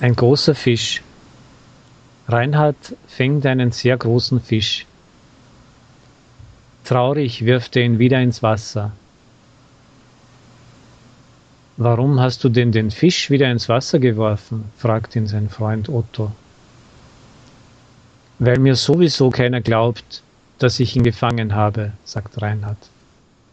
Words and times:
Ein 0.00 0.16
großer 0.16 0.54
Fisch. 0.54 1.02
Reinhard 2.26 2.96
fängt 3.06 3.46
einen 3.46 3.70
sehr 3.70 3.96
großen 3.96 4.40
Fisch. 4.40 4.86
Traurig 6.84 7.44
wirft 7.44 7.76
er 7.76 7.84
ihn 7.84 7.98
wieder 7.98 8.20
ins 8.20 8.42
Wasser. 8.42 8.92
Warum 11.76 12.20
hast 12.20 12.44
du 12.44 12.48
denn 12.48 12.72
den 12.72 12.90
Fisch 12.90 13.30
wieder 13.30 13.50
ins 13.50 13.68
Wasser 13.68 13.98
geworfen? 13.98 14.70
fragt 14.76 15.16
ihn 15.16 15.26
sein 15.26 15.48
Freund 15.48 15.88
Otto. 15.88 16.32
Weil 18.38 18.58
mir 18.58 18.76
sowieso 18.76 19.30
keiner 19.30 19.60
glaubt, 19.60 20.22
dass 20.58 20.80
ich 20.80 20.94
ihn 20.96 21.02
gefangen 21.02 21.54
habe, 21.54 21.92
sagt 22.04 22.40
Reinhard. 22.42 22.78